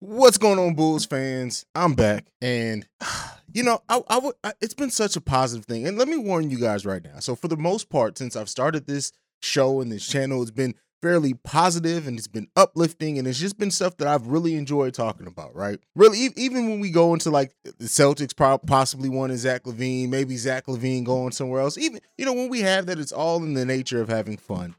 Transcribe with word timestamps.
What's 0.00 0.38
going 0.38 0.60
on, 0.60 0.74
Bulls 0.74 1.06
fans? 1.06 1.66
I'm 1.74 1.94
back, 1.94 2.26
and 2.40 2.86
you 3.52 3.64
know, 3.64 3.80
I, 3.88 4.00
I 4.06 4.18
would. 4.18 4.36
I, 4.44 4.52
it's 4.60 4.74
been 4.74 4.92
such 4.92 5.16
a 5.16 5.20
positive 5.20 5.66
thing, 5.66 5.88
and 5.88 5.98
let 5.98 6.06
me 6.06 6.16
warn 6.16 6.50
you 6.50 6.60
guys 6.60 6.86
right 6.86 7.02
now. 7.02 7.18
So, 7.18 7.34
for 7.34 7.48
the 7.48 7.56
most 7.56 7.90
part, 7.90 8.16
since 8.16 8.36
I've 8.36 8.48
started 8.48 8.86
this 8.86 9.10
show 9.42 9.80
and 9.80 9.90
this 9.90 10.06
channel, 10.06 10.40
it's 10.40 10.52
been 10.52 10.76
fairly 11.02 11.34
positive 11.34 12.06
and 12.06 12.16
it's 12.16 12.28
been 12.28 12.46
uplifting, 12.54 13.18
and 13.18 13.26
it's 13.26 13.40
just 13.40 13.58
been 13.58 13.72
stuff 13.72 13.96
that 13.96 14.06
I've 14.06 14.28
really 14.28 14.54
enjoyed 14.54 14.94
talking 14.94 15.26
about. 15.26 15.56
Right? 15.56 15.80
Really, 15.96 16.28
even 16.36 16.68
when 16.68 16.78
we 16.78 16.90
go 16.90 17.12
into 17.12 17.30
like 17.30 17.52
the 17.64 17.86
Celtics, 17.86 18.36
possibly 18.68 19.08
wanting 19.08 19.36
Zach 19.36 19.64
LaVine, 19.64 20.10
maybe 20.10 20.36
Zach 20.36 20.66
LaVine 20.66 21.02
going 21.02 21.32
somewhere 21.32 21.60
else. 21.60 21.76
Even 21.76 21.98
you 22.16 22.24
know, 22.24 22.34
when 22.34 22.48
we 22.48 22.60
have 22.60 22.86
that, 22.86 23.00
it's 23.00 23.10
all 23.10 23.42
in 23.42 23.54
the 23.54 23.66
nature 23.66 24.00
of 24.00 24.08
having 24.08 24.36
fun. 24.36 24.76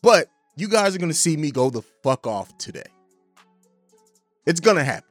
But 0.00 0.28
you 0.56 0.68
guys 0.68 0.96
are 0.96 0.98
gonna 0.98 1.12
see 1.12 1.36
me 1.36 1.50
go 1.50 1.68
the 1.68 1.82
fuck 1.82 2.26
off 2.26 2.56
today. 2.56 2.84
It's 4.48 4.60
gonna 4.60 4.82
happen. 4.82 5.04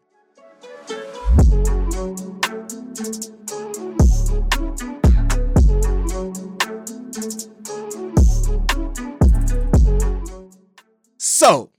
So, 11.20 11.70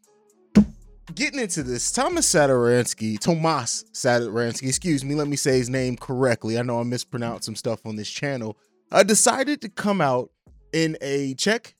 getting 1.16 1.40
into 1.40 1.64
this, 1.64 1.90
Thomas 1.90 2.32
Satoransky, 2.32 3.18
Tomas 3.18 3.84
Satoransky, 3.92 4.68
excuse 4.68 5.04
me, 5.04 5.16
let 5.16 5.26
me 5.26 5.34
say 5.34 5.58
his 5.58 5.68
name 5.68 5.96
correctly. 5.96 6.60
I 6.60 6.62
know 6.62 6.78
I 6.78 6.84
mispronounced 6.84 7.42
some 7.42 7.56
stuff 7.56 7.84
on 7.84 7.96
this 7.96 8.08
channel. 8.08 8.56
I 8.92 9.02
decided 9.02 9.60
to 9.62 9.68
come 9.68 10.00
out 10.00 10.30
in 10.72 10.96
a 11.00 11.34
Czech 11.34 11.74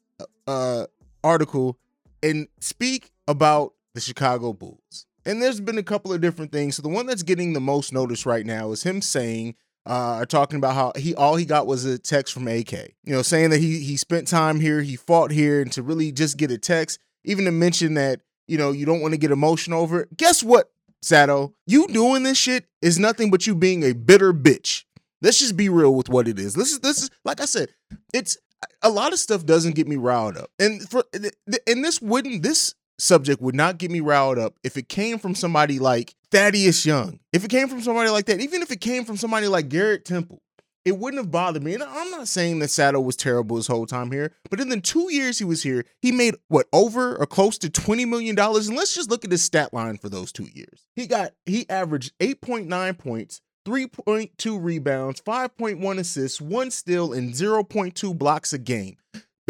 uh, 0.49 0.87
article 1.23 1.79
and 2.21 2.49
speak 2.59 3.13
about 3.29 3.75
the 3.95 4.01
Chicago 4.01 4.53
Bulls. 4.53 5.07
And 5.25 5.43
there's 5.43 5.61
been 5.61 5.79
a 5.79 5.83
couple 5.83 6.13
of 6.13 6.21
different 6.21 6.53
things. 6.53 6.77
So 6.77 6.83
the 6.83 6.89
one 6.89 7.07
that's 7.07 7.23
getting 7.23 7.53
the 7.53 7.61
most 7.61 7.93
notice 7.93 8.25
right 8.25 8.47
now 8.47 8.71
is 8.73 8.83
him 8.83 9.03
saying, 9.03 9.57
uh, 9.87 10.19
or 10.21 10.27
talking 10.27 10.59
about 10.59 10.75
how 10.75 10.93
he 10.97 11.15
all 11.15 11.37
he 11.37 11.45
got 11.45 11.67
was 11.67 11.85
a 11.85 11.99
text 11.99 12.35
from 12.35 12.47
AK. 12.47 12.73
You 13.05 13.15
know, 13.15 13.23
saying 13.23 13.51
that 13.51 13.59
he 13.59 13.81
he 13.81 13.97
spent 13.97 14.29
time 14.29 14.61
here, 14.61 14.83
he 14.83 14.97
fought 14.97 15.31
here, 15.31 15.63
and 15.63 15.73
to 15.73 15.83
really 15.83 16.13
just 16.13 16.37
get 16.37 16.51
a 16.51 16.59
text, 16.59 16.99
even 17.25 17.47
to 17.47 17.51
mention 17.51 17.95
that 17.95 18.21
you 18.47 18.59
know 18.59 18.71
you 18.71 18.85
don't 18.85 19.01
want 19.01 19.15
to 19.15 19.19
get 19.19 19.31
emotional 19.31 19.81
over 19.81 20.03
it. 20.03 20.17
Guess 20.17 20.43
what, 20.43 20.71
Sato? 21.01 21.55
You 21.67 21.87
doing 21.89 22.23
this 22.23 22.37
shit 22.37 22.67
is 22.83 22.99
nothing 22.99 23.31
but 23.31 23.47
you 23.47 23.55
being 23.55 23.83
a 23.83 23.95
bitter 23.95 24.35
bitch. 24.35 24.85
Let's 25.23 25.39
just 25.39 25.57
be 25.57 25.69
real 25.69 25.95
with 25.95 26.09
what 26.09 26.29
it 26.29 26.39
is. 26.39 26.55
This 26.55 26.71
is 26.71 26.81
this 26.81 27.03
is 27.03 27.11
like 27.25 27.41
I 27.41 27.47
said, 27.47 27.71
it's 28.13 28.37
a 28.83 28.91
lot 28.91 29.13
of 29.15 29.19
stuff 29.19 29.47
doesn't 29.47 29.75
get 29.75 29.89
me 29.89 29.97
riled 29.97 30.37
up, 30.37 30.51
and 30.59 30.89
for 30.89 31.05
and 31.15 31.85
this 31.85 32.03
wouldn't 32.03 32.43
this 32.43 32.75
subject 32.99 33.41
would 33.41 33.55
not 33.55 33.79
get 33.79 33.91
me 33.91 34.01
riled 34.01 34.39
up 34.39 34.55
if 34.63 34.77
it 34.77 34.89
came 34.89 35.19
from 35.19 35.35
somebody 35.35 35.79
like 35.79 36.15
Thaddeus 36.31 36.85
Young. 36.85 37.21
If 37.33 37.45
it 37.45 37.51
came 37.51 37.69
from 37.69 37.81
somebody 37.81 38.11
like 38.11 38.27
that, 38.27 38.41
even 38.41 38.63
if 38.63 38.71
it 38.71 38.81
came 38.81 39.05
from 39.05 39.17
somebody 39.17 39.49
like 39.49 39.69
Garrett 39.69 40.05
Temple, 40.05 40.43
it 40.85 40.99
wouldn't 40.99 41.23
have 41.23 41.31
bothered 41.31 41.63
me. 41.63 41.75
And 41.75 41.83
I'm 41.83 42.11
not 42.11 42.29
saying 42.29 42.61
that 42.61 42.71
Saddle 42.71 43.05
was 43.05 43.17
terrible 43.17 43.57
his 43.57 43.67
whole 43.67 43.87
time 43.87 44.11
here, 44.11 44.33
but 44.51 44.61
in 44.61 44.69
the 44.69 44.81
two 44.81 45.13
years 45.13 45.39
he 45.39 45.45
was 45.45 45.63
here, 45.63 45.85
he 46.01 46.13
made 46.13 46.35
what 46.49 46.67
over 46.73 47.17
or 47.17 47.27
close 47.27 47.59
to 47.59 47.69
$20 47.69 48.09
million. 48.09 48.39
And 48.39 48.77
let's 48.77 48.95
just 48.95 49.11
look 49.11 49.25
at 49.25 49.31
his 49.31 49.43
stat 49.43 49.75
line 49.75 49.99
for 49.99 50.09
those 50.09 50.33
two 50.33 50.49
years. 50.53 50.87
He 50.97 51.07
got 51.07 51.33
he 51.47 51.69
averaged 51.69 52.13
8.9 52.19 52.99
points. 52.99 53.41
3.2 53.67 54.65
rebounds, 54.65 55.21
5.1 55.21 55.99
assists, 55.99 56.41
one 56.41 56.71
steal, 56.71 57.13
and 57.13 57.35
0.2 57.35 58.17
blocks 58.17 58.55
a 58.55 58.59
game. 58.59 58.97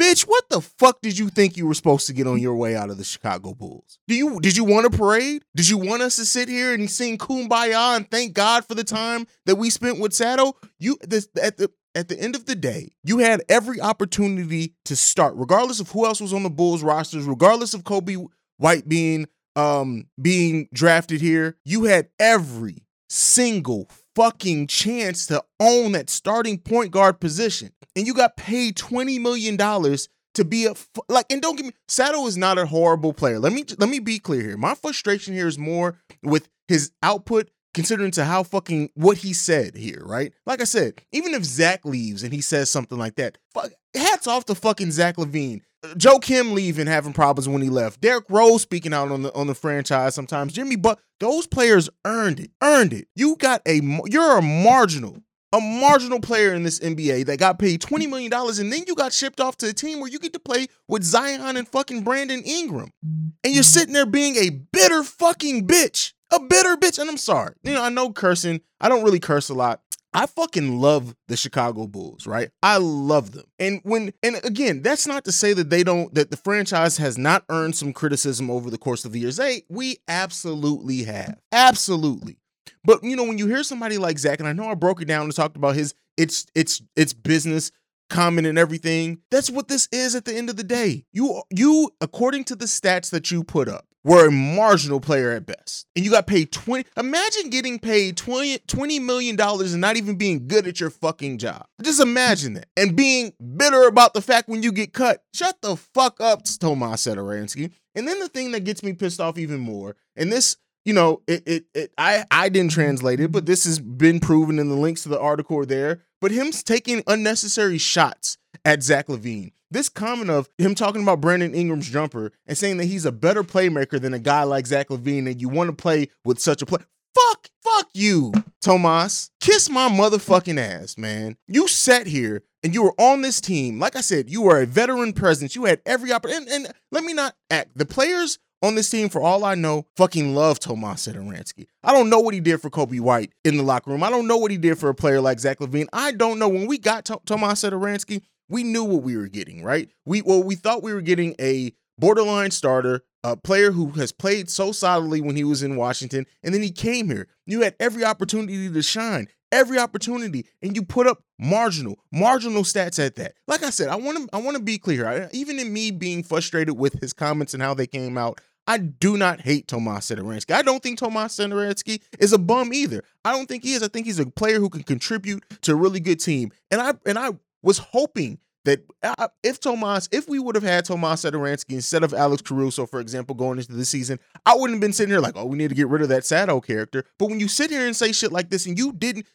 Bitch, 0.08 0.22
what 0.22 0.48
the 0.48 0.62
fuck 0.62 1.02
did 1.02 1.18
you 1.18 1.28
think 1.28 1.58
you 1.58 1.66
were 1.66 1.74
supposed 1.74 2.06
to 2.06 2.14
get 2.14 2.26
on 2.26 2.38
your 2.38 2.54
way 2.54 2.74
out 2.74 2.88
of 2.88 2.96
the 2.96 3.04
Chicago 3.04 3.52
Bulls? 3.52 3.98
Do 4.08 4.14
you 4.14 4.40
did 4.40 4.56
you 4.56 4.64
want 4.64 4.86
a 4.86 4.90
parade? 4.90 5.42
Did 5.54 5.68
you 5.68 5.76
want 5.76 6.00
us 6.00 6.16
to 6.16 6.24
sit 6.24 6.48
here 6.48 6.72
and 6.72 6.90
sing 6.90 7.18
kumbaya 7.18 7.94
and 7.94 8.10
thank 8.10 8.32
God 8.32 8.64
for 8.64 8.74
the 8.74 8.84
time 8.84 9.26
that 9.44 9.56
we 9.56 9.68
spent 9.68 10.00
with 10.00 10.14
Saddle? 10.14 10.56
You 10.78 10.96
this 11.02 11.28
at 11.42 11.58
the 11.58 11.70
at 11.94 12.08
the 12.08 12.18
end 12.18 12.36
of 12.36 12.46
the 12.46 12.54
day, 12.54 12.92
you 13.04 13.18
had 13.18 13.42
every 13.50 13.82
opportunity 13.82 14.72
to 14.86 14.96
start, 14.96 15.34
regardless 15.36 15.78
of 15.78 15.90
who 15.90 16.06
else 16.06 16.22
was 16.22 16.32
on 16.32 16.42
the 16.42 16.48
Bulls 16.48 16.82
rosters, 16.82 17.26
regardless 17.26 17.74
of 17.74 17.84
Coby 17.84 18.26
White 18.56 18.88
being 18.88 19.28
um 19.56 20.06
being 20.22 20.70
drafted 20.72 21.20
here. 21.20 21.58
You 21.66 21.84
had 21.84 22.08
every 22.18 22.86
single 23.08 23.88
fucking 24.14 24.66
chance 24.66 25.26
to 25.26 25.42
own 25.60 25.92
that 25.92 26.10
starting 26.10 26.58
point 26.58 26.90
guard 26.90 27.20
position. 27.20 27.70
And 27.94 28.06
you 28.06 28.14
got 28.14 28.36
paid 28.36 28.76
$20 28.76 29.20
million 29.20 29.56
to 29.58 30.44
be 30.44 30.66
a 30.66 30.74
like 31.08 31.26
and 31.30 31.42
don't 31.42 31.56
get 31.56 31.66
me 31.66 31.72
Saddle 31.88 32.26
is 32.26 32.36
not 32.36 32.58
a 32.58 32.66
horrible 32.66 33.12
player. 33.12 33.38
Let 33.40 33.52
me 33.52 33.64
let 33.78 33.88
me 33.88 33.98
be 33.98 34.18
clear 34.18 34.42
here. 34.42 34.56
My 34.56 34.74
frustration 34.74 35.34
here 35.34 35.48
is 35.48 35.58
more 35.58 35.98
with 36.22 36.48
his 36.68 36.92
output 37.02 37.50
considering 37.74 38.10
to 38.12 38.24
how 38.24 38.42
fucking 38.42 38.90
what 38.94 39.18
he 39.18 39.32
said 39.32 39.76
here, 39.76 40.02
right? 40.04 40.32
Like 40.46 40.60
I 40.60 40.64
said, 40.64 41.02
even 41.12 41.34
if 41.34 41.44
Zach 41.44 41.84
leaves 41.84 42.22
and 42.22 42.32
he 42.32 42.40
says 42.40 42.70
something 42.70 42.98
like 42.98 43.16
that, 43.16 43.38
fuck, 43.52 43.70
hats 43.94 44.26
off 44.26 44.44
to 44.46 44.54
fucking 44.54 44.92
Zach 44.92 45.16
LaVine. 45.16 45.60
Joakim 45.84 46.52
leaving 46.52 46.86
having 46.86 47.12
problems 47.12 47.48
when 47.48 47.62
he 47.62 47.68
left. 47.68 48.00
Derrick 48.00 48.24
Rose 48.28 48.62
speaking 48.62 48.92
out 48.92 49.10
on 49.10 49.22
the 49.22 49.34
on 49.34 49.46
the 49.46 49.54
franchise 49.54 50.14
sometimes. 50.14 50.52
Jimmy 50.52 50.76
but 50.76 50.98
those 51.20 51.46
players 51.46 51.88
earned 52.04 52.40
it. 52.40 52.50
Earned 52.62 52.92
it. 52.92 53.08
You 53.14 53.36
got 53.36 53.62
a 53.66 53.80
you're 54.06 54.38
a 54.38 54.42
marginal 54.42 55.22
a 55.52 55.60
marginal 55.60 56.20
player 56.20 56.52
in 56.52 56.62
this 56.62 56.78
NBA 56.78 57.26
that 57.26 57.38
got 57.38 57.58
paid 57.58 57.80
$20 57.80 58.08
million 58.08 58.32
and 58.32 58.72
then 58.72 58.84
you 58.86 58.94
got 58.94 59.12
shipped 59.12 59.40
off 59.40 59.56
to 59.58 59.68
a 59.68 59.72
team 59.72 60.00
where 60.00 60.10
you 60.10 60.18
get 60.18 60.32
to 60.34 60.38
play 60.38 60.66
with 60.88 61.02
Zion 61.02 61.56
and 61.56 61.66
fucking 61.66 62.02
Brandon 62.02 62.42
Ingram. 62.42 62.90
And 63.02 63.54
you're 63.54 63.62
sitting 63.62 63.94
there 63.94 64.06
being 64.06 64.36
a 64.36 64.50
bitter 64.50 65.02
fucking 65.02 65.66
bitch. 65.66 66.12
A 66.30 66.40
bitter 66.40 66.76
bitch. 66.76 66.98
And 66.98 67.08
I'm 67.08 67.16
sorry. 67.16 67.54
You 67.62 67.72
know, 67.72 67.82
I 67.82 67.88
know 67.88 68.12
cursing. 68.12 68.60
I 68.80 68.88
don't 68.90 69.02
really 69.02 69.20
curse 69.20 69.48
a 69.48 69.54
lot. 69.54 69.80
I 70.14 70.26
fucking 70.26 70.78
love 70.80 71.14
the 71.28 71.36
Chicago 71.36 71.86
Bulls, 71.86 72.26
right? 72.26 72.50
I 72.62 72.78
love 72.78 73.32
them. 73.32 73.44
And 73.58 73.80
when 73.84 74.12
and 74.22 74.36
again, 74.44 74.82
that's 74.82 75.06
not 75.06 75.24
to 75.26 75.32
say 75.32 75.52
that 75.52 75.70
they 75.70 75.82
don't 75.84 76.12
that 76.14 76.30
the 76.30 76.36
franchise 76.36 76.96
has 76.96 77.18
not 77.18 77.44
earned 77.48 77.76
some 77.76 77.92
criticism 77.92 78.50
over 78.50 78.70
the 78.70 78.78
course 78.78 79.04
of 79.04 79.12
the 79.12 79.20
years. 79.20 79.36
Hey, 79.36 79.62
we 79.68 79.98
absolutely 80.08 81.04
have. 81.04 81.38
Absolutely. 81.52 82.38
But 82.84 83.04
you 83.04 83.16
know, 83.16 83.24
when 83.24 83.38
you 83.38 83.46
hear 83.46 83.62
somebody 83.62 83.98
like 83.98 84.18
Zach, 84.18 84.38
and 84.40 84.48
I 84.48 84.52
know 84.52 84.68
I 84.68 84.74
broke 84.74 85.02
it 85.02 85.08
down 85.08 85.24
and 85.24 85.34
talked 85.34 85.56
about 85.56 85.74
his 85.74 85.94
it's 86.16 86.46
it's 86.54 86.80
it's 86.96 87.12
business 87.12 87.70
comment 88.08 88.46
and 88.46 88.58
everything. 88.58 89.18
That's 89.30 89.50
what 89.50 89.68
this 89.68 89.88
is 89.92 90.14
at 90.14 90.24
the 90.24 90.34
end 90.34 90.48
of 90.50 90.56
the 90.56 90.64
day. 90.64 91.04
You 91.12 91.42
you 91.50 91.90
according 92.00 92.44
to 92.44 92.56
the 92.56 92.64
stats 92.64 93.10
that 93.10 93.30
you 93.30 93.44
put 93.44 93.68
up, 93.68 93.86
were 94.04 94.28
a 94.28 94.30
marginal 94.30 95.00
player 95.00 95.30
at 95.32 95.46
best. 95.46 95.86
And 95.94 96.04
you 96.04 96.10
got 96.10 96.26
paid 96.26 96.52
20 96.52 96.84
imagine 96.96 97.50
getting 97.50 97.78
paid 97.78 98.16
20 98.16 98.58
20 98.58 98.98
million 99.00 99.36
dollars 99.36 99.72
and 99.72 99.80
not 99.80 99.96
even 99.96 100.16
being 100.16 100.48
good 100.48 100.66
at 100.66 100.80
your 100.80 100.90
fucking 100.90 101.38
job. 101.38 101.66
Just 101.82 102.00
imagine 102.00 102.54
that. 102.54 102.68
And 102.76 102.96
being 102.96 103.32
bitter 103.56 103.86
about 103.86 104.14
the 104.14 104.22
fact 104.22 104.48
when 104.48 104.62
you 104.62 104.72
get 104.72 104.92
cut. 104.92 105.24
Shut 105.34 105.60
the 105.62 105.76
fuck 105.76 106.20
up, 106.20 106.44
Tomas 106.44 107.06
Satoransky. 107.06 107.72
And 107.94 108.06
then 108.06 108.20
the 108.20 108.28
thing 108.28 108.52
that 108.52 108.64
gets 108.64 108.82
me 108.82 108.92
pissed 108.92 109.20
off 109.20 109.38
even 109.38 109.60
more, 109.60 109.96
and 110.16 110.32
this 110.32 110.56
you 110.84 110.94
know, 110.94 111.20
it, 111.26 111.42
it, 111.46 111.64
it, 111.74 111.92
I, 111.98 112.24
I 112.30 112.48
didn't 112.48 112.70
translate 112.70 113.20
it, 113.20 113.30
but 113.30 113.44
this 113.44 113.66
has 113.66 113.78
been 113.78 114.20
proven 114.20 114.58
in 114.58 114.70
the 114.70 114.74
links 114.74 115.02
to 115.02 115.10
the 115.10 115.20
article 115.20 115.62
there. 115.66 116.00
But 116.20 116.30
him 116.30 116.50
taking 116.50 117.02
unnecessary 117.06 117.76
shots 117.76 118.38
at 118.64 118.82
Zach 118.82 119.06
LaVine. 119.08 119.52
This 119.70 119.88
comment 119.88 120.30
of 120.30 120.48
him 120.56 120.74
talking 120.74 121.02
about 121.02 121.20
Brandon 121.20 121.54
Ingram's 121.54 121.90
jumper 121.90 122.32
and 122.46 122.56
saying 122.56 122.78
that 122.78 122.86
he's 122.86 123.04
a 123.04 123.12
better 123.12 123.42
playmaker 123.44 124.00
than 124.00 124.14
a 124.14 124.18
guy 124.18 124.42
like 124.44 124.66
Zach 124.66 124.88
LaVine 124.88 125.30
and 125.30 125.40
you 125.40 125.48
want 125.48 125.68
to 125.68 125.76
play 125.76 126.08
with 126.24 126.38
such 126.38 126.62
a 126.62 126.66
play. 126.66 126.80
Fuck, 127.14 127.48
fuck 127.62 127.88
you, 127.94 128.32
Tomas. 128.62 129.30
Kiss 129.40 129.68
my 129.68 129.88
motherfucking 129.88 130.58
ass, 130.58 130.96
man. 130.96 131.36
You 131.48 131.68
sat 131.68 132.06
here 132.06 132.42
and 132.62 132.72
you 132.72 132.82
were 132.82 132.94
on 132.98 133.22
this 133.22 133.40
team. 133.40 133.78
Like 133.78 133.96
I 133.96 134.00
said, 134.00 134.30
you 134.30 134.42
were 134.42 134.60
a 134.60 134.66
veteran 134.66 135.12
presence. 135.12 135.54
You 135.54 135.64
had 135.64 135.80
every 135.84 136.12
opportunity. 136.12 136.50
And, 136.52 136.66
and 136.66 136.74
let 136.92 137.04
me 137.04 137.12
not 137.12 137.34
act. 137.50 137.76
The 137.76 137.84
players 137.86 138.38
on 138.62 138.74
this 138.74 138.90
team, 138.90 139.08
for 139.08 139.20
all 139.20 139.44
I 139.44 139.54
know, 139.54 139.86
fucking 139.96 140.34
love 140.34 140.58
Tomas 140.58 141.06
Satoransky. 141.06 141.66
I 141.84 141.92
don't 141.92 142.10
know 142.10 142.20
what 142.20 142.34
he 142.34 142.40
did 142.40 142.60
for 142.60 142.70
Coby 142.70 143.00
White 143.00 143.32
in 143.44 143.56
the 143.56 143.62
locker 143.62 143.90
room. 143.90 144.02
I 144.02 144.10
don't 144.10 144.26
know 144.26 144.36
what 144.36 144.50
he 144.50 144.56
did 144.56 144.78
for 144.78 144.88
a 144.88 144.94
player 144.94 145.20
like 145.20 145.38
Zach 145.40 145.58
LaVine. 145.58 145.86
I 145.92 146.12
don't 146.12 146.38
know. 146.38 146.48
When 146.48 146.66
we 146.66 146.78
got 146.78 147.04
to- 147.06 147.20
Tomas 147.24 147.62
Satoransky, 147.62 148.22
we 148.48 148.62
knew 148.64 148.84
what 148.84 149.02
we 149.02 149.16
were 149.16 149.28
getting, 149.28 149.62
right? 149.62 149.88
We 150.04 150.22
well, 150.22 150.42
we 150.42 150.54
thought 150.54 150.82
we 150.82 150.92
were 150.92 151.02
getting 151.02 151.34
a 151.40 151.72
borderline 151.98 152.50
starter, 152.50 153.02
a 153.24 153.36
player 153.36 153.72
who 153.72 153.90
has 153.92 154.12
played 154.12 154.48
so 154.48 154.72
solidly 154.72 155.20
when 155.20 155.36
he 155.36 155.44
was 155.44 155.62
in 155.62 155.76
Washington, 155.76 156.26
and 156.42 156.54
then 156.54 156.62
he 156.62 156.70
came 156.70 157.08
here. 157.08 157.28
You 157.46 157.62
had 157.62 157.74
every 157.80 158.04
opportunity 158.04 158.70
to 158.70 158.82
shine, 158.82 159.28
every 159.52 159.78
opportunity, 159.78 160.46
and 160.62 160.76
you 160.76 160.82
put 160.84 161.06
up 161.06 161.22
marginal, 161.38 161.98
marginal 162.12 162.62
stats 162.62 163.04
at 163.04 163.16
that. 163.16 163.34
Like 163.46 163.62
I 163.62 163.70
said, 163.70 163.88
I 163.88 163.96
want 163.96 164.18
to, 164.18 164.28
I 164.36 164.40
want 164.40 164.56
to 164.56 164.62
be 164.62 164.78
clear. 164.78 165.08
I, 165.08 165.28
even 165.32 165.58
in 165.58 165.72
me 165.72 165.90
being 165.90 166.22
frustrated 166.22 166.78
with 166.78 167.00
his 167.00 167.12
comments 167.12 167.54
and 167.54 167.62
how 167.62 167.74
they 167.74 167.86
came 167.86 168.16
out, 168.16 168.40
I 168.68 168.76
do 168.76 169.16
not 169.16 169.40
hate 169.40 169.66
Tomas 169.66 170.10
Satoransky. 170.10 170.52
I 170.52 170.60
don't 170.60 170.82
think 170.82 170.98
Tomas 170.98 171.38
Satoransky 171.38 172.02
is 172.18 172.34
a 172.34 172.38
bum 172.38 172.74
either. 172.74 173.02
I 173.24 173.32
don't 173.32 173.46
think 173.46 173.64
he 173.64 173.72
is. 173.72 173.82
I 173.82 173.88
think 173.88 174.04
he's 174.04 174.18
a 174.18 174.26
player 174.26 174.60
who 174.60 174.68
can 174.68 174.82
contribute 174.82 175.42
to 175.62 175.72
a 175.72 175.74
really 175.74 176.00
good 176.00 176.20
team. 176.20 176.52
And 176.70 176.82
I 176.82 176.92
and 177.06 177.18
I 177.18 177.30
was 177.62 177.78
hoping 177.78 178.38
that 178.64 178.84
uh, 179.02 179.28
if 179.42 179.60
Tomas, 179.60 180.08
if 180.12 180.28
we 180.28 180.38
would 180.38 180.54
have 180.54 180.64
had 180.64 180.84
Tomas 180.84 181.24
Satoransky 181.24 181.72
instead 181.72 182.02
of 182.02 182.12
Alex 182.12 182.42
Caruso, 182.42 182.86
for 182.86 183.00
example, 183.00 183.34
going 183.34 183.58
into 183.58 183.72
the 183.72 183.84
season, 183.84 184.18
I 184.44 184.54
wouldn't 184.54 184.76
have 184.76 184.80
been 184.80 184.92
sitting 184.92 185.10
here 185.10 185.20
like, 185.20 185.36
oh, 185.36 185.46
we 185.46 185.56
need 185.56 185.68
to 185.68 185.74
get 185.74 185.88
rid 185.88 186.02
of 186.02 186.08
that 186.10 186.26
Sato 186.26 186.60
character. 186.60 187.04
But 187.18 187.30
when 187.30 187.40
you 187.40 187.48
sit 187.48 187.70
here 187.70 187.86
and 187.86 187.96
say 187.96 188.12
shit 188.12 188.32
like 188.32 188.50
this 188.50 188.66
and 188.66 188.78
you 188.78 188.92
didn't, 188.92 189.26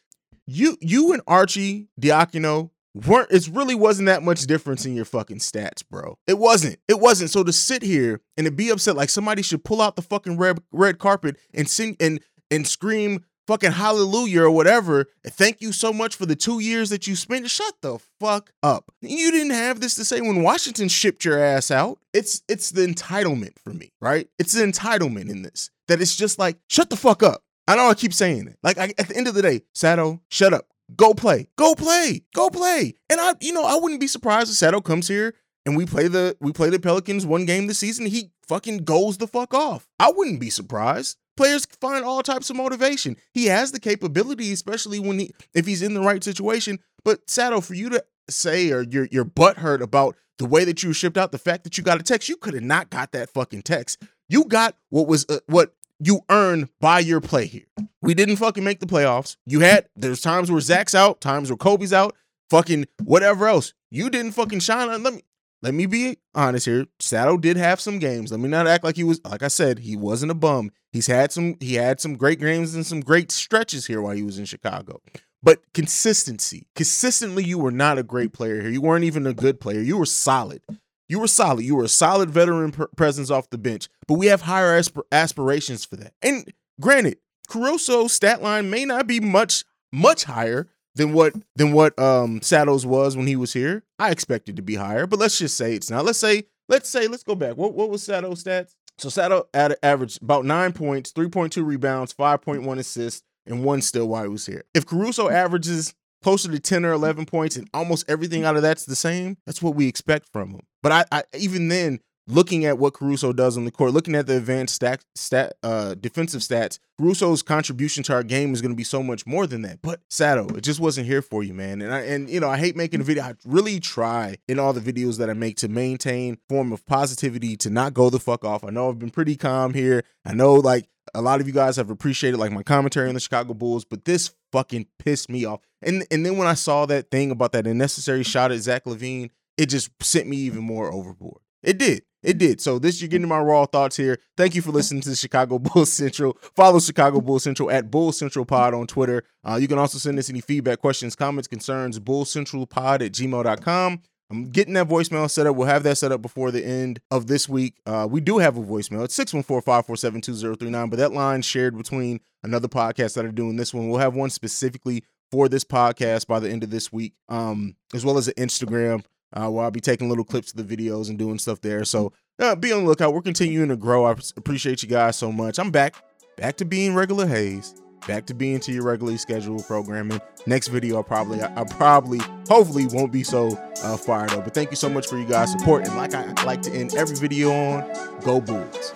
you 0.46 0.76
you 0.80 1.12
and 1.12 1.22
Archie 1.26 1.88
Diacono 2.00 2.70
weren't 2.94 3.32
it 3.32 3.48
really 3.52 3.74
wasn't 3.74 4.06
that 4.06 4.22
much 4.22 4.42
difference 4.42 4.86
in 4.86 4.94
your 4.94 5.04
fucking 5.04 5.38
stats, 5.38 5.82
bro. 5.88 6.18
It 6.26 6.38
wasn't. 6.38 6.78
It 6.86 7.00
wasn't. 7.00 7.30
So 7.30 7.42
to 7.42 7.52
sit 7.52 7.82
here 7.82 8.20
and 8.36 8.44
to 8.44 8.52
be 8.52 8.70
upset 8.70 8.94
like 8.94 9.10
somebody 9.10 9.42
should 9.42 9.64
pull 9.64 9.80
out 9.80 9.96
the 9.96 10.02
fucking 10.02 10.36
red 10.36 10.58
red 10.70 10.98
carpet 10.98 11.36
and 11.52 11.68
sing 11.68 11.96
and 11.98 12.20
and 12.50 12.66
scream 12.66 13.24
fucking 13.46 13.72
hallelujah 13.72 14.42
or 14.42 14.50
whatever. 14.50 15.06
Thank 15.26 15.60
you 15.60 15.72
so 15.72 15.92
much 15.92 16.16
for 16.16 16.26
the 16.26 16.36
two 16.36 16.60
years 16.60 16.90
that 16.90 17.06
you 17.06 17.16
spent. 17.16 17.48
Shut 17.50 17.74
the 17.80 17.98
fuck 18.20 18.50
up. 18.62 18.90
You 19.00 19.30
didn't 19.30 19.52
have 19.52 19.80
this 19.80 19.94
to 19.96 20.04
say 20.04 20.20
when 20.20 20.42
Washington 20.42 20.88
shipped 20.88 21.24
your 21.24 21.42
ass 21.42 21.70
out. 21.70 21.98
It's 22.12 22.42
it's 22.48 22.70
the 22.70 22.86
entitlement 22.86 23.58
for 23.62 23.70
me, 23.70 23.92
right? 24.00 24.28
It's 24.38 24.52
the 24.52 24.64
entitlement 24.64 25.30
in 25.30 25.42
this 25.42 25.70
that 25.88 26.00
it's 26.00 26.16
just 26.16 26.38
like 26.38 26.58
shut 26.68 26.90
the 26.90 26.96
fuck 26.96 27.22
up. 27.22 27.42
I 27.66 27.76
know 27.76 27.88
I 27.88 27.94
keep 27.94 28.12
saying 28.12 28.48
it. 28.48 28.58
Like 28.62 28.78
I, 28.78 28.92
at 28.98 29.08
the 29.08 29.16
end 29.16 29.28
of 29.28 29.34
the 29.34 29.42
day, 29.42 29.62
Sato, 29.74 30.20
shut 30.28 30.52
up. 30.52 30.66
Go 30.96 31.14
play. 31.14 31.48
Go 31.56 31.74
play. 31.74 32.22
Go 32.34 32.50
play. 32.50 32.94
And 33.08 33.20
I, 33.20 33.34
you 33.40 33.52
know, 33.52 33.64
I 33.64 33.76
wouldn't 33.76 34.00
be 34.00 34.06
surprised 34.06 34.50
if 34.50 34.56
Sato 34.56 34.82
comes 34.82 35.08
here 35.08 35.34
and 35.64 35.76
we 35.76 35.86
play 35.86 36.08
the 36.08 36.36
we 36.40 36.52
play 36.52 36.70
the 36.70 36.78
Pelicans 36.78 37.24
one 37.24 37.46
game 37.46 37.66
this 37.66 37.78
season. 37.78 38.06
He 38.06 38.30
fucking 38.46 38.78
goes 38.78 39.18
the 39.18 39.26
fuck 39.26 39.54
off. 39.54 39.88
I 39.98 40.12
wouldn't 40.14 40.40
be 40.40 40.50
surprised. 40.50 41.16
Players 41.36 41.66
find 41.80 42.04
all 42.04 42.22
types 42.22 42.50
of 42.50 42.56
motivation. 42.56 43.16
He 43.32 43.46
has 43.46 43.72
the 43.72 43.80
capability, 43.80 44.52
especially 44.52 45.00
when 45.00 45.18
he 45.18 45.32
if 45.52 45.66
he's 45.66 45.82
in 45.82 45.94
the 45.94 46.00
right 46.00 46.22
situation. 46.22 46.78
But 47.04 47.28
Sato, 47.28 47.60
for 47.60 47.74
you 47.74 47.88
to 47.90 48.04
say 48.28 48.70
or 48.70 48.82
your 48.82 49.08
your 49.10 49.24
butt 49.24 49.58
hurt 49.58 49.82
about 49.82 50.16
the 50.38 50.46
way 50.46 50.64
that 50.64 50.82
you 50.82 50.92
shipped 50.92 51.16
out, 51.16 51.32
the 51.32 51.38
fact 51.38 51.64
that 51.64 51.76
you 51.78 51.84
got 51.84 52.00
a 52.00 52.02
text, 52.02 52.28
you 52.28 52.36
could 52.36 52.54
have 52.54 52.62
not 52.62 52.90
got 52.90 53.12
that 53.12 53.30
fucking 53.30 53.62
text. 53.62 54.02
You 54.28 54.44
got 54.44 54.76
what 54.90 55.06
was 55.06 55.26
uh, 55.28 55.40
what 55.46 55.74
you 55.98 56.20
earned 56.28 56.68
by 56.80 57.00
your 57.00 57.20
play 57.20 57.46
here. 57.46 57.66
We 58.02 58.14
didn't 58.14 58.36
fucking 58.36 58.64
make 58.64 58.80
the 58.80 58.86
playoffs. 58.86 59.36
You 59.46 59.60
had 59.60 59.88
there's 59.96 60.20
times 60.20 60.50
where 60.50 60.60
Zach's 60.60 60.94
out, 60.94 61.20
times 61.20 61.50
where 61.50 61.56
Coby's 61.56 61.92
out, 61.92 62.14
fucking 62.50 62.86
whatever 63.02 63.46
else. 63.46 63.74
You 63.90 64.10
didn't 64.10 64.32
fucking 64.32 64.60
shine 64.60 64.88
on. 64.88 65.02
Let 65.02 65.14
me 65.14 65.22
let 65.64 65.72
me 65.72 65.86
be 65.86 66.18
honest 66.34 66.66
here. 66.66 66.86
Sato 67.00 67.38
did 67.38 67.56
have 67.56 67.80
some 67.80 67.98
games. 67.98 68.30
Let 68.30 68.38
me 68.38 68.50
not 68.50 68.66
act 68.66 68.84
like 68.84 68.96
he 68.96 69.02
was 69.02 69.18
like 69.24 69.42
I 69.42 69.48
said, 69.48 69.78
he 69.78 69.96
wasn't 69.96 70.30
a 70.30 70.34
bum. 70.34 70.70
He's 70.92 71.06
had 71.06 71.32
some 71.32 71.56
he 71.58 71.74
had 71.74 72.02
some 72.02 72.16
great 72.16 72.38
games 72.38 72.74
and 72.74 72.84
some 72.84 73.00
great 73.00 73.32
stretches 73.32 73.86
here 73.86 74.02
while 74.02 74.14
he 74.14 74.22
was 74.22 74.38
in 74.38 74.44
Chicago. 74.44 75.00
But 75.42 75.60
consistency. 75.72 76.66
Consistently, 76.76 77.44
you 77.44 77.58
were 77.58 77.70
not 77.70 77.96
a 77.96 78.02
great 78.02 78.34
player 78.34 78.60
here. 78.60 78.70
You 78.70 78.82
weren't 78.82 79.04
even 79.04 79.26
a 79.26 79.32
good 79.32 79.58
player. 79.58 79.80
You 79.80 79.96
were 79.96 80.06
solid. 80.06 80.60
You 81.08 81.18
were 81.18 81.28
solid. 81.28 81.64
You 81.64 81.76
were 81.76 81.84
a 81.84 81.88
solid 81.88 82.30
veteran 82.30 82.72
pr- 82.72 82.84
presence 82.96 83.30
off 83.30 83.48
the 83.48 83.58
bench, 83.58 83.88
but 84.06 84.14
we 84.14 84.26
have 84.26 84.42
higher 84.42 84.76
asp- 84.76 84.98
aspirations 85.12 85.84
for 85.84 85.96
that. 85.96 86.12
And 86.22 86.52
granted, 86.78 87.18
Caruso's 87.48 88.12
stat 88.12 88.42
line 88.42 88.68
may 88.68 88.84
not 88.84 89.06
be 89.06 89.18
much 89.18 89.64
much 89.92 90.24
higher 90.24 90.66
than 90.94 91.12
what 91.12 91.34
than 91.56 91.72
what 91.72 91.98
um 91.98 92.40
Sato's 92.42 92.86
was 92.86 93.16
when 93.16 93.26
he 93.26 93.36
was 93.36 93.52
here. 93.52 93.82
I 93.98 94.10
expected 94.10 94.56
to 94.56 94.62
be 94.62 94.74
higher, 94.74 95.06
but 95.06 95.18
let's 95.18 95.38
just 95.38 95.56
say 95.56 95.74
it's 95.74 95.90
not. 95.90 96.04
Let's 96.04 96.18
say 96.18 96.44
let's 96.68 96.88
say 96.88 97.08
let's 97.08 97.22
go 97.22 97.34
back. 97.34 97.56
What 97.56 97.74
what 97.74 97.90
was 97.90 98.02
Sato's 98.02 98.42
stats? 98.44 98.74
So 98.98 99.08
Sato 99.08 99.48
at 99.52 99.76
average 99.82 100.18
about 100.22 100.44
nine 100.44 100.72
points, 100.72 101.10
three 101.10 101.28
point 101.28 101.52
two 101.52 101.64
rebounds, 101.64 102.12
five 102.12 102.42
point 102.42 102.62
one 102.62 102.78
assists, 102.78 103.22
and 103.46 103.64
one 103.64 103.82
still 103.82 104.08
while 104.08 104.22
he 104.22 104.28
was 104.28 104.46
here. 104.46 104.64
If 104.74 104.86
Caruso 104.86 105.28
averages 105.28 105.94
closer 106.22 106.50
to 106.50 106.58
10 106.58 106.86
or 106.86 106.92
11 106.92 107.26
points 107.26 107.54
and 107.54 107.68
almost 107.74 108.02
everything 108.08 108.46
out 108.46 108.56
of 108.56 108.62
that's 108.62 108.86
the 108.86 108.96
same, 108.96 109.36
that's 109.44 109.60
what 109.60 109.74
we 109.74 109.86
expect 109.86 110.26
from 110.32 110.52
him. 110.52 110.60
But 110.82 110.92
I, 110.92 111.04
I 111.12 111.22
even 111.38 111.68
then, 111.68 112.00
looking 112.26 112.64
at 112.64 112.78
what 112.78 112.94
Caruso 112.94 113.32
does 113.32 113.56
on 113.56 113.64
the 113.64 113.70
court, 113.70 113.92
looking 113.92 114.14
at 114.14 114.26
the 114.26 114.36
advanced 114.36 114.74
stat, 114.74 115.04
stat 115.14 115.54
uh, 115.62 115.94
defensive 115.94 116.40
stats, 116.40 116.78
Caruso's 116.98 117.42
contribution 117.42 118.02
to 118.04 118.14
our 118.14 118.22
game 118.22 118.52
is 118.52 118.62
going 118.62 118.72
to 118.72 118.76
be 118.76 118.84
so 118.84 119.02
much 119.02 119.26
more 119.26 119.46
than 119.46 119.62
that. 119.62 119.82
But 119.82 120.00
Sato, 120.08 120.46
it 120.56 120.62
just 120.62 120.80
wasn't 120.80 121.06
here 121.06 121.22
for 121.22 121.42
you, 121.42 121.54
man. 121.54 121.82
And 121.82 121.92
I 121.92 122.00
and 122.00 122.30
you 122.30 122.40
know 122.40 122.48
I 122.48 122.58
hate 122.58 122.76
making 122.76 123.00
a 123.00 123.04
video. 123.04 123.24
I 123.24 123.34
really 123.44 123.80
try 123.80 124.36
in 124.48 124.58
all 124.58 124.72
the 124.72 124.80
videos 124.80 125.18
that 125.18 125.28
I 125.28 125.34
make 125.34 125.56
to 125.58 125.68
maintain 125.68 126.38
form 126.48 126.72
of 126.72 126.86
positivity, 126.86 127.56
to 127.58 127.70
not 127.70 127.94
go 127.94 128.10
the 128.10 128.20
fuck 128.20 128.44
off. 128.44 128.64
I 128.64 128.70
know 128.70 128.88
I've 128.88 128.98
been 128.98 129.10
pretty 129.10 129.36
calm 129.36 129.74
here. 129.74 130.04
I 130.24 130.34
know 130.34 130.54
like 130.54 130.88
a 131.14 131.20
lot 131.20 131.40
of 131.40 131.46
you 131.46 131.52
guys 131.52 131.76
have 131.76 131.90
appreciated 131.90 132.38
like 132.38 132.52
my 132.52 132.62
commentary 132.62 133.08
on 133.08 133.14
the 133.14 133.20
Chicago 133.20 133.54
Bulls, 133.54 133.84
but 133.84 134.04
this 134.04 134.34
fucking 134.52 134.86
pissed 134.98 135.30
me 135.30 135.44
off. 135.44 135.60
And 135.82 136.06
and 136.10 136.24
then 136.24 136.38
when 136.38 136.46
I 136.46 136.54
saw 136.54 136.86
that 136.86 137.10
thing 137.10 137.30
about 137.30 137.52
that 137.52 137.66
unnecessary 137.66 138.22
shot 138.22 138.52
at 138.52 138.60
Zach 138.60 138.84
LaVine, 138.84 139.30
it 139.56 139.66
just 139.66 139.90
sent 140.02 140.28
me 140.28 140.36
even 140.38 140.62
more 140.62 140.92
overboard. 140.92 141.40
It 141.62 141.78
did. 141.78 142.02
It 142.24 142.38
did. 142.38 142.60
So 142.60 142.78
this 142.78 143.00
you're 143.00 143.08
getting 143.08 143.28
my 143.28 143.38
raw 143.38 143.66
thoughts 143.66 143.96
here. 143.96 144.18
Thank 144.36 144.54
you 144.54 144.62
for 144.62 144.70
listening 144.72 145.02
to 145.02 145.14
Chicago 145.14 145.58
Bulls 145.60 145.92
Central. 145.92 146.36
Follow 146.56 146.80
Chicago 146.80 147.20
Bulls 147.20 147.44
Central 147.44 147.70
at 147.70 147.90
Bull 147.90 148.12
Central 148.12 148.44
Pod 148.44 148.74
on 148.74 148.86
Twitter. 148.86 149.24
Uh, 149.46 149.56
you 149.56 149.68
can 149.68 149.78
also 149.78 149.98
send 149.98 150.18
us 150.18 150.30
any 150.30 150.40
feedback, 150.40 150.80
questions, 150.80 151.14
comments, 151.14 151.46
concerns, 151.46 152.00
bullcentralpod 152.00 153.04
at 153.04 153.12
gmail.com. 153.12 154.02
I'm 154.30 154.44
getting 154.46 154.74
that 154.74 154.88
voicemail 154.88 155.30
set 155.30 155.46
up. 155.46 155.54
We'll 155.54 155.68
have 155.68 155.82
that 155.82 155.98
set 155.98 156.10
up 156.10 156.22
before 156.22 156.50
the 156.50 156.64
end 156.64 156.98
of 157.10 157.26
this 157.26 157.46
week. 157.46 157.74
Uh, 157.84 158.08
we 158.10 158.22
do 158.22 158.38
have 158.38 158.56
a 158.56 158.62
voicemail. 158.62 159.04
It's 159.04 159.16
614-547-2039, 159.18 160.90
but 160.90 160.98
that 160.98 161.12
line 161.12 161.42
shared 161.42 161.76
between 161.76 162.20
another 162.42 162.68
podcast 162.68 163.14
that 163.14 163.26
are 163.26 163.32
doing 163.32 163.56
this 163.56 163.74
one. 163.74 163.88
We'll 163.88 164.00
have 164.00 164.16
one 164.16 164.30
specifically 164.30 165.04
for 165.30 165.48
this 165.48 165.64
podcast 165.64 166.26
by 166.26 166.40
the 166.40 166.48
end 166.48 166.64
of 166.64 166.70
this 166.70 166.92
week, 166.92 167.12
um, 167.28 167.76
as 167.92 168.04
well 168.04 168.16
as 168.16 168.28
an 168.28 168.34
Instagram 168.34 169.04
uh, 169.34 169.50
where 169.50 169.64
I'll 169.64 169.70
be 169.70 169.80
taking 169.80 170.08
little 170.08 170.24
clips 170.24 170.52
of 170.52 170.66
the 170.66 170.76
videos 170.76 171.10
and 171.10 171.18
doing 171.18 171.38
stuff 171.38 171.60
there. 171.60 171.84
So 171.84 172.12
uh, 172.38 172.54
be 172.56 172.72
on 172.72 172.84
the 172.84 172.88
lookout. 172.88 173.12
We're 173.12 173.22
continuing 173.22 173.68
to 173.68 173.76
grow. 173.76 174.06
I 174.06 174.14
appreciate 174.36 174.82
you 174.82 174.88
guys 174.88 175.16
so 175.16 175.30
much. 175.30 175.58
I'm 175.58 175.70
back, 175.70 175.96
back 176.36 176.56
to 176.56 176.64
being 176.64 176.94
regular 176.94 177.26
Haize 177.26 177.74
back 178.06 178.26
to 178.26 178.34
being 178.34 178.60
to 178.60 178.72
your 178.72 178.84
regularly 178.84 179.18
scheduled 179.18 179.66
programming. 179.66 180.20
Next 180.46 180.68
video, 180.68 181.00
I 181.00 181.02
probably, 181.02 181.42
I, 181.42 181.64
probably, 181.64 182.18
hopefully, 182.48 182.86
won't 182.86 183.12
be 183.12 183.22
so 183.22 183.56
uh, 183.82 183.96
fired 183.96 184.32
up. 184.32 184.44
But 184.44 184.54
thank 184.54 184.70
you 184.70 184.76
so 184.76 184.88
much 184.88 185.06
for 185.06 185.18
you 185.18 185.24
guys' 185.24 185.52
support. 185.52 185.86
And 185.86 185.96
like 185.96 186.14
I, 186.14 186.32
I 186.36 186.44
like 186.44 186.62
to 186.62 186.72
end 186.72 186.94
every 186.94 187.16
video 187.16 187.52
on, 187.52 188.20
go 188.20 188.40
Bulls. 188.40 188.94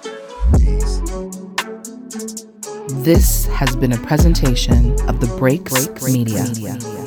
Peace. 0.58 1.00
This 3.05 3.46
has 3.46 3.76
been 3.76 3.93
a 3.93 3.99
presentation 3.99 4.93
of 5.08 5.20
the 5.20 5.35
Break, 5.38 5.64
Breaks 5.64 6.12
Media. 6.12 6.44
Media. 6.44 6.97